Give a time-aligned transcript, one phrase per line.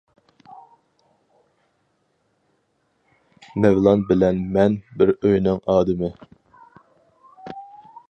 [3.59, 6.15] -مەۋلان بىلەن مەن بىر ئۆينىڭ ئادىمى.